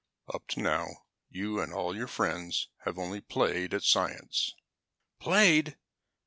[0.33, 0.87] "Up to now,
[1.29, 4.55] you and all your friends have only played at science."
[5.19, 5.77] "Played!"